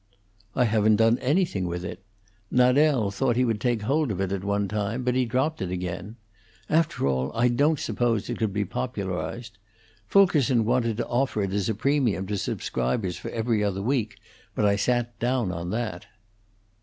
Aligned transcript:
"I 0.55 0.63
haven't 0.65 0.95
done 0.95 1.19
anything 1.19 1.67
with 1.67 1.85
it. 1.85 2.01
Nadel 2.49 3.11
thought 3.11 3.35
he 3.35 3.45
would 3.45 3.61
take 3.61 3.83
hold 3.83 4.09
of 4.11 4.19
it 4.19 4.31
at 4.31 4.43
one 4.43 4.67
time, 4.67 5.03
but 5.03 5.13
he 5.13 5.25
dropped 5.25 5.61
it 5.61 5.69
again. 5.69 6.15
After 6.71 7.05
all, 7.05 7.31
I 7.35 7.49
don't 7.49 7.77
suppose 7.79 8.27
it 8.27 8.39
could 8.39 8.51
be 8.51 8.65
popularized. 8.65 9.59
Fulkerson 10.07 10.65
wanted 10.65 10.97
to 10.97 11.07
offer 11.07 11.43
it 11.43 11.53
as 11.53 11.69
a 11.69 11.75
premium 11.75 12.25
to 12.25 12.37
subscribers 12.39 13.17
for 13.17 13.29
'Every 13.29 13.63
Other 13.63 13.83
Week,' 13.83 14.17
but 14.55 14.65
I 14.65 14.75
sat 14.75 15.19
down 15.19 15.51
on 15.51 15.69
that." 15.69 16.07